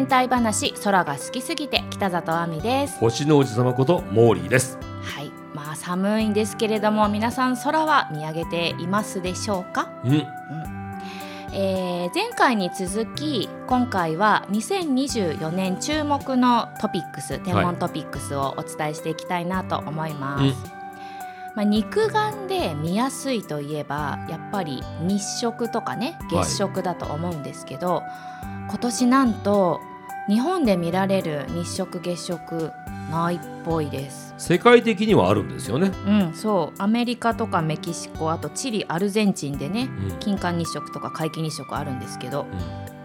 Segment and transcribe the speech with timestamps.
[0.00, 2.98] 10分天体話空が好きすぎて北里亜美です。
[3.00, 4.78] 星の王子様ことモーリーです。
[5.02, 5.30] はい。
[5.54, 10.26] まあ寒いんですけれども皆さん空は見上げていますでしょうか、うん。
[11.52, 20.50] えー前回に続き今回は2024年注目のトピックス天文トピックスをお伝えしていきたいなと思います、うん。
[21.54, 28.02] まあ、肉眼で見やすいといえばやっぱり日食とかねはい月食だと思うんですけど、
[28.68, 29.80] 今年なんと
[30.28, 32.72] 日本で見られる日食月食
[33.10, 34.34] ないっぽいです。
[34.38, 36.82] 世界的にはあるんですよね、うん、そう。
[36.82, 40.18] アメリカとかメキシコあとチリアルゼンチンでねうん。
[40.18, 42.46] 金環日食とか皆既日食あるんですけど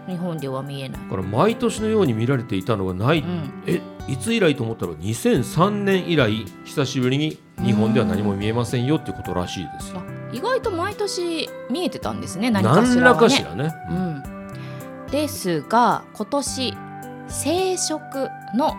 [0.06, 1.02] うん、日本では見えない。
[1.02, 10.00] だから毎年のように見られていたのがない、うん、えいつ以来と思ったら2003年以来久しぶりに日本では何も見えませんよってことらしいですよ。
[10.00, 12.94] あ意外と毎年見えてたんですね何かしらはね。
[12.94, 16.76] 何らかしらね、うん、ですが今年
[17.28, 18.74] 生殖の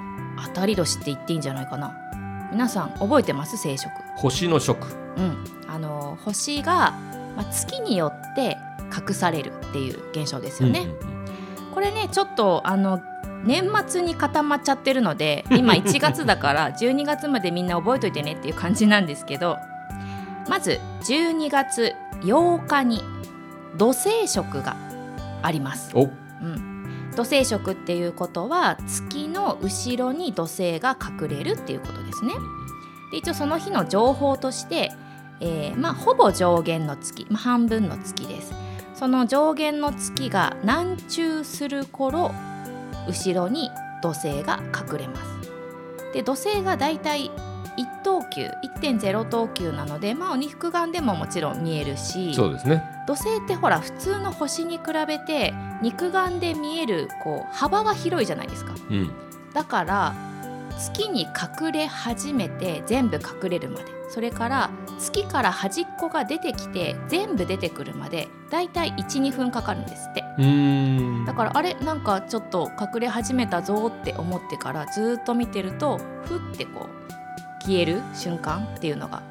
[0.45, 1.95] 当たり年って言っていいんじゃないかな。
[2.51, 3.57] 皆さん覚えてます？
[3.57, 3.89] 生殖。
[4.15, 4.87] 星の食。
[5.17, 5.43] うん。
[5.67, 6.91] あの星が、
[7.35, 8.57] まあ、月によって
[9.07, 10.87] 隠されるっていう現象ですよね、
[11.73, 13.01] これねちょっとあの
[13.43, 19.57] 年末に固まっちゃってるので今1月だから 12月までみんな覚えといてねっていう感じなんですけど
[20.49, 23.03] まず12月8日に
[23.77, 24.75] 土星食が
[25.43, 25.91] あります。
[25.93, 26.03] お。
[26.03, 26.66] うん、
[27.17, 32.35] 土星食っていうことは月の後ろに土星が隠れるっていうことですね。
[33.09, 34.91] で一応その日の情報として、
[35.39, 38.53] えーまあ、ほぼ上限の月、まあ、半分の月です。
[38.93, 42.31] その上限の月が南中する頃
[43.07, 43.71] 後ろに
[44.03, 45.51] 土星が隠れます。
[46.13, 47.31] で土星がだいたい
[47.77, 52.83] 1等級1.0等級なので、まあ、肉眼でももちろん見えるしそうですね。
[53.07, 58.73] 土星ってほら普通の星に比べて肉眼で見えるこう幅が広いじゃないですか。
[58.89, 59.11] うん。
[59.53, 60.13] だから
[60.77, 63.97] 月に隠れ始めて全部隠れるまで。
[64.09, 70.23] それから月から端っこが出てきて全部出てくるまでだいたい12分かかるんですって。
[71.25, 77.06] だからあれなんかちょっと隠れ始めたぞって思ってからずーっと見てるとふってこう
[77.67, 79.21] 消える瞬間っていうのが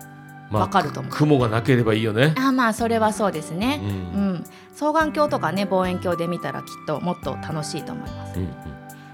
[0.50, 1.12] まあわかると思う。
[1.12, 3.80] 雲がなければいいよね、あまあそれはそうですね。
[3.82, 3.92] う、んう
[4.34, 8.38] ん、双眼鏡とかね望遠鏡で見たらきっともっと楽しいと思います。
[8.38, 8.48] うん。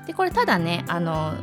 [0.06, 1.34] でこれただねあの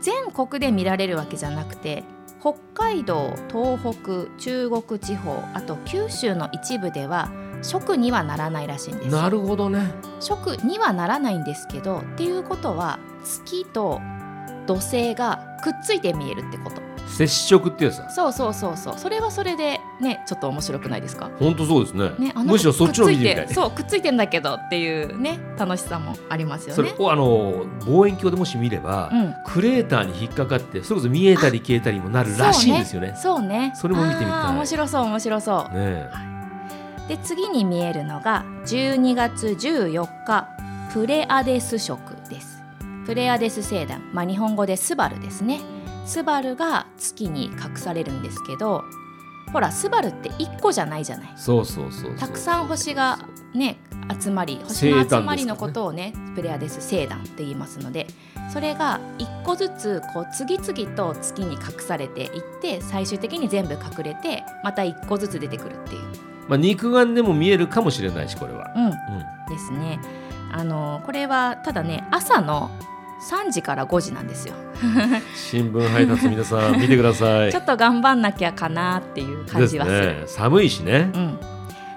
[0.00, 2.02] 全国で見られるわけじゃなくて
[2.40, 7.30] 北海道東北中国地方あと九州の一部では
[7.62, 9.22] 食にはならないらしいんですよ。
[9.22, 9.92] なるほどね。
[10.18, 14.00] 食にはならないんですけどっていうことは月と
[14.66, 18.08] 土星がくっついて見えるってこと接触ってやつだ。
[18.10, 18.94] そうそうそうそう。
[18.98, 21.30] それはそれでねちょっと面白くないですか？
[21.38, 22.10] 本当そうですね。
[22.18, 23.46] ね、あのむしろそっちの見てみたい。
[23.46, 26.74] てそうくっついてんだけどっていうね楽しさもありますよね。
[26.76, 33.14] それをあの望遠鏡でもし見れば、うん、クレーターに引っかかってそれこそ見えたり消えたりもなるらしいんですよね。
[33.16, 33.72] そうね。
[33.74, 34.54] それも見てみたい。
[34.54, 35.74] 面白そう面白そう。
[35.74, 36.08] ね
[37.08, 40.48] で次に見えるのが12月14日
[40.92, 42.62] プレアデス食です。
[43.04, 45.60] プレアデス星団、まあ、日本語でスバルですね。
[46.06, 48.84] スバルが月に隠されるんですけど
[49.52, 51.32] ほらスバルって1個じゃないじゃない。
[51.36, 53.18] そうそうそうそうたくさん星が
[53.54, 53.78] ね
[54.20, 58.06] 集まり星の集まりのことをねプレアデス星団って言いますので
[58.52, 66.02] それが一個ずつこう次々と月に隠されていって最終的に全部隠れてまた一個ずつ出てくるっていう、
[66.48, 68.72] まあ、肉眼でも見えるかもしれないしこれは。
[68.76, 68.92] うん、うん
[69.48, 70.00] ですね。
[70.52, 72.70] あのこれはただね朝の
[73.20, 74.54] 3時から5時なんですよ。
[75.34, 77.52] 新聞配達皆さん見てください。
[77.52, 79.98] ちょっと頑張んなきゃかなっていう感じはする。
[80.20, 80.22] ね。
[80.26, 81.18] 寒いしねう。
[81.18, 81.38] ん、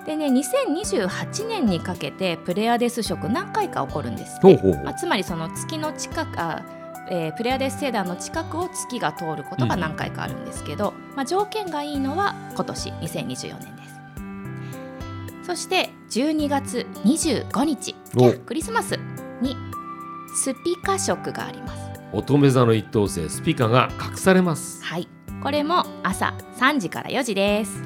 [0.06, 6.62] でね2028年にかけてプレアデス食何回か起こるんですほうほうほうまあ、つまりその月の近くあ、
[7.10, 13.94] えープレアデス星団の近くを月が通ることが何回かあるんですけど、まあ、条件がいいのは今年2024年です
[15.48, 19.00] そして12月25日おクリスマス
[19.42, 19.56] に
[20.36, 21.84] スピカ食があります。
[22.12, 24.84] 乙女座の一等星スピカが隠されます。
[24.84, 25.08] はい。
[25.42, 27.82] これも朝3時から4時です。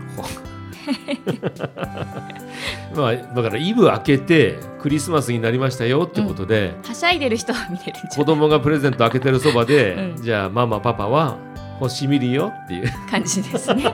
[2.95, 10.23] まあだからイブ開けてクリスマスになりましたよってことで、はしゃいでる人は見れるんじゃ子供がプレゼント開けてるそばで、うん。
[10.23, 11.37] じゃあママパパは
[11.79, 12.91] 星見るよっていう。
[13.09, 13.83] 感じですね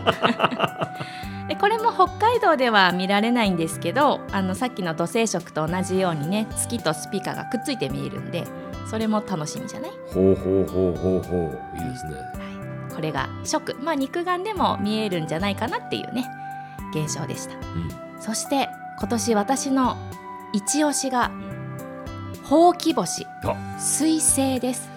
[1.48, 8.45] でこれも北海道では見られないんですけどあのさっきの土星食と同じようにね月とスピカがくっついて見えるんで
[8.90, 11.78] それも楽しみじゃない、ほうほうほうほうほう。
[11.78, 12.13] いいですね。
[12.13, 13.75] はい、これが食。
[13.81, 16.30] まあ肉眼でも見えるんじゃないかなっていうね
[16.94, 17.56] 現象でした。
[17.56, 18.22] うん。
[18.22, 18.69] そして
[19.00, 19.98] 今年私の
[20.54, 21.31] 一押しが
[22.44, 23.25] ほうき星。
[23.44, 23.56] あ。
[23.80, 24.89] 彗星です。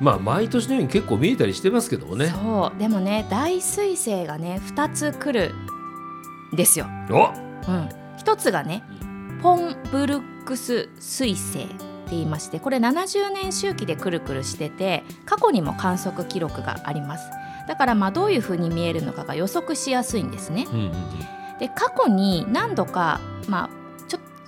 [0.00, 2.28] まあ毎年のように結構見えたりしてますけどもね。
[2.28, 2.78] そう。
[2.78, 5.77] でもね大彗星がね2つ来るん
[6.52, 7.28] ですよ、お。
[7.68, 8.82] うん、1つがね
[9.42, 17.30] ポンブルックス彗星って言いましてこれ70年周期でくるくるしてて過去にも観測記録があります。
[17.66, 20.66] だからまあどういう風に見えるのかが予測しやすいんですね。
[20.72, 20.92] うんうんうん。
[21.58, 23.70] で過去に何度か、まあ、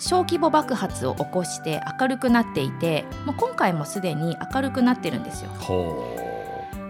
[0.00, 5.50] 小規模爆発を起こして明るくなっていてもう今回もすでに明るくなってるんですよ。
[5.60, 6.16] ほ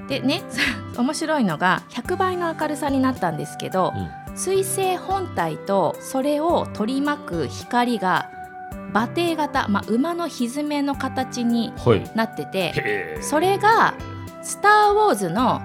[0.08, 0.42] でね
[0.96, 4.10] 面白いのが100倍の明るさになったんですけどう、うん
[4.40, 8.30] 彗星本体とそれを取り巻く光が
[8.90, 12.10] 馬蹄型、まあ、馬のひづめの形にはい。
[12.14, 13.94] なっててへーそれが
[14.42, 15.60] 「スター・ウォーズ」の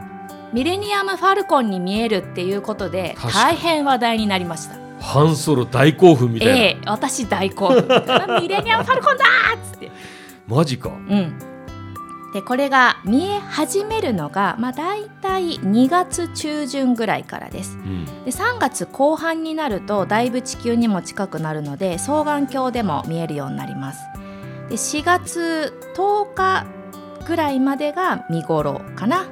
[0.51, 4.75] ミレニアム・ファルコンに見えるっていうことで大変話題になりました。
[4.99, 7.87] ハンソロ大興奮みたいな、ええ私大興奮。
[8.41, 9.91] ミレニアム・ファルコンだーっつって、
[10.47, 10.89] マジか。
[10.89, 11.33] うん、
[12.35, 17.77] でこれが見え始めるのが、まあ、大体2月中旬ぐらいからです。
[17.77, 18.03] うん。
[18.25, 23.99] で3月後半になるとだいぶ地球にも近くなるので双眼鏡でも見えるようになります。
[24.67, 26.65] で4月10日
[27.25, 29.27] ぐらいまでが見頃かな。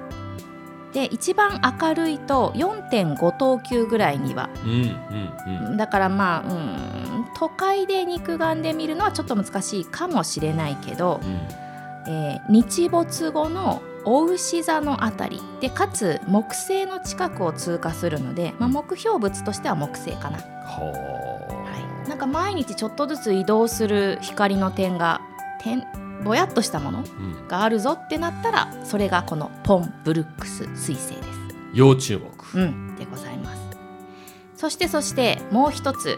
[0.93, 4.49] で一番明るいと4.5等級ぐらいには。
[4.63, 5.77] うんうんうん。
[5.77, 11.62] だからまあうん都会で肉眼で見るのはちょっと難しいかもしれないけど、うん
[12.07, 15.41] えー日没後のお牛座のあたり。
[15.61, 25.21] でかつ木星の近くを通過するので、まあ、目標物としては木星かな、ははい、なんか毎日ちょっとずつ移動する光の点が
[25.61, 25.85] 点
[26.25, 27.03] ぼやっとしたもの
[27.47, 31.17] があるぞってなったらそれがこのポン・ブルックス彗星です。
[31.73, 33.61] 要注目、うん、でございます。
[34.57, 36.17] そしてそしてもう一つ。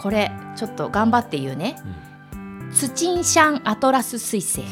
[0.00, 1.76] これちょっと頑張って言うね。
[2.72, 4.62] ツチンシャンアトラス彗星。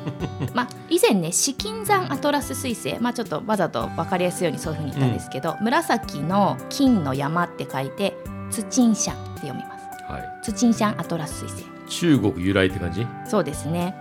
[0.54, 3.00] まあ以前ね紫金山アトラス彗星。
[3.00, 8.16] まあちょっとわざと分かりやすいようにそういうふうに言ったんですけど、紫の金の山って書いて
[8.50, 10.12] ツチンシャンって読みます。
[10.12, 11.64] はい、ツチンシャンアトラス彗星。
[11.88, 13.06] 中国由来って感じ？
[13.26, 13.94] そうですね。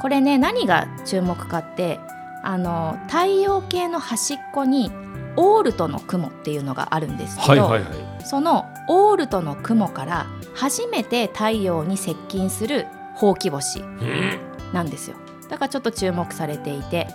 [0.00, 2.00] これね何が注目かって
[2.42, 4.90] あの太陽系の端っこに
[5.36, 8.24] オールトの雲っていうのがあるんですけど、はいはいはい。
[8.24, 14.40] そのオールトの雲から初めて太陽に接近するほうき星うん。
[14.72, 15.16] なんですよ。
[15.48, 17.06] だからちょっと注目されていて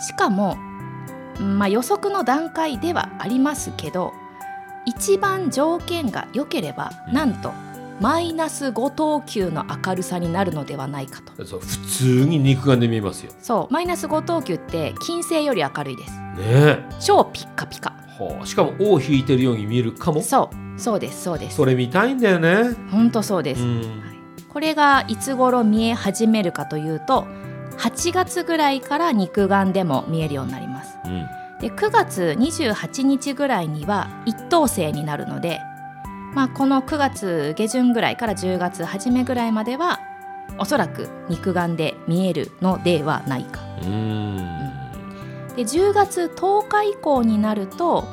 [0.00, 0.56] しかも、
[1.38, 4.12] うんまあ、予測の段階ではありますけど
[4.84, 7.14] 一番条件が良ければ、うん。
[7.14, 7.52] なんと
[8.00, 11.46] マイナス5等級の明るさになるのではないかと。
[11.46, 13.32] そう普通に肉眼で見えますよ。
[13.40, 16.12] そうマイナス5等級って金星より明るいです。
[16.36, 17.92] ね超ピッカピカ。
[17.92, 20.22] え、はあ、しかも尾を引いてるように見えるかも？
[20.22, 20.80] そう。
[20.80, 21.56] そうですそうです。
[21.56, 22.74] それ見たいんだよね。
[22.90, 24.02] 本当そうです、うん。
[24.48, 27.26] これがいつ頃見え始めるかというと
[27.78, 30.96] 8月ぐらいから肉眼でも見えるようになります。
[31.04, 31.26] うん。
[31.60, 35.60] で9月28日ぐらいには一等星になるので、
[36.34, 40.00] まあ、この9月下旬ぐらいから10月初めぐらいまでは
[40.58, 43.60] おそらく肉眼で見えるのではないか。
[43.82, 44.61] うん
[45.56, 48.04] で10月10日以降になると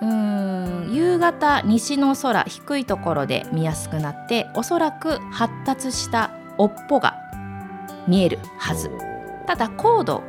[0.00, 7.16] うーん夕方西の空低いところで見やすくなっておそらく発達した尾っぽが
[8.08, 8.90] 見えるはず。
[9.46, 10.22] ただ高度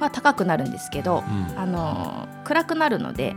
[0.00, 1.58] は高くなるんですけどうん。
[1.58, 3.34] あのー暗くなるので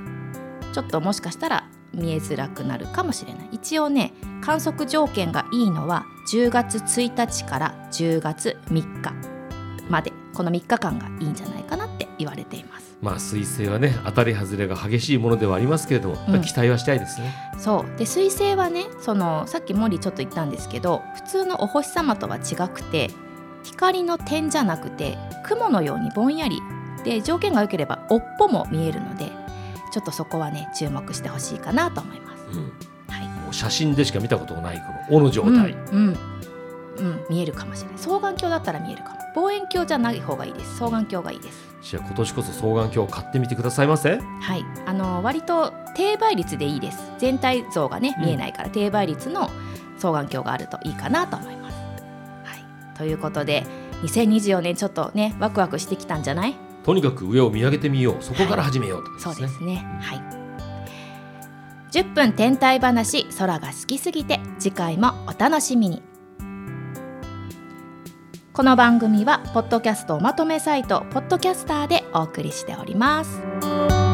[0.71, 3.49] ちょっともしかしたら見えづらくなるかもしれない。
[3.53, 9.13] 一応ね観測条件がいいのは10月1日から10月3日
[9.89, 10.13] まで。
[10.35, 11.88] この3日間がいいんじゃないかな
[12.19, 12.95] 言われています。
[13.01, 17.97] まあ彗星はね当たり外れが激しいものではありますけれども、やっぱり期待はしたいですね、そう。
[17.97, 23.09] で彗星はねそのさっき森ちょっと言ったんですけど普通のお星様とは違くて
[23.63, 26.59] 光の点じゃなくて雲のようにぼんやり
[27.03, 29.31] で条件が良ければ尾っぽも見えるので
[29.93, 32.43] ちょっとそこはね注目してほしいかなと思います。
[32.57, 32.73] うん。
[33.07, 33.27] はい。
[33.43, 36.17] もう写真でしか見たことがないこの尾の状態、うん、うん。
[36.97, 37.97] うん見えるかもしれない。
[37.97, 39.19] 双眼鏡だったら見えるかも。
[39.35, 40.73] 望遠鏡じゃない方がいいです。
[40.73, 44.19] 双眼鏡がいいですじゃあ今年こそ双眼鏡を買ってみてくださいませ。
[44.41, 44.65] はい。
[44.85, 46.99] あの割と低倍率でいいです。
[47.17, 48.25] 全体像がねうん。
[48.25, 49.49] 見えないから、低倍率の
[49.97, 51.75] 双眼鏡があるといいかなと思います。
[52.43, 52.97] はい。
[52.97, 53.65] ということで
[54.03, 56.55] 2024年ちょっとねワクワクしてきたんじゃない？
[56.83, 58.23] とにかく上を見上げてみよう。
[58.23, 59.85] そこから始めようってことそうですね。
[60.01, 60.21] はい。
[61.91, 66.03] 10分天体話空が好きすぎて次回もお楽しみに
[68.59, 74.08] この番組はポッドキャストおまとめサイトポッドキャスターでお送りしております。